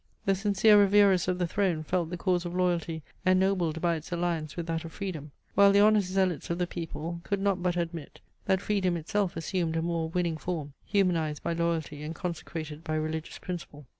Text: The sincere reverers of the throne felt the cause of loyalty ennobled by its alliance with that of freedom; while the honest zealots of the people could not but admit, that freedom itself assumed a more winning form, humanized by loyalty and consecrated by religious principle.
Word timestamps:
The 0.25 0.33
sincere 0.33 0.79
reverers 0.79 1.27
of 1.27 1.37
the 1.37 1.45
throne 1.45 1.83
felt 1.83 2.09
the 2.09 2.17
cause 2.17 2.43
of 2.43 2.55
loyalty 2.55 3.03
ennobled 3.23 3.81
by 3.81 3.93
its 3.95 4.11
alliance 4.11 4.57
with 4.57 4.65
that 4.65 4.83
of 4.83 4.91
freedom; 4.93 5.29
while 5.53 5.71
the 5.71 5.79
honest 5.81 6.09
zealots 6.09 6.49
of 6.49 6.57
the 6.57 6.65
people 6.65 7.21
could 7.23 7.39
not 7.39 7.61
but 7.61 7.77
admit, 7.77 8.19
that 8.45 8.61
freedom 8.63 8.97
itself 8.97 9.37
assumed 9.37 9.75
a 9.75 9.81
more 9.83 10.09
winning 10.09 10.37
form, 10.37 10.73
humanized 10.87 11.43
by 11.43 11.53
loyalty 11.53 12.01
and 12.01 12.15
consecrated 12.15 12.83
by 12.83 12.95
religious 12.95 13.37
principle. 13.37 13.85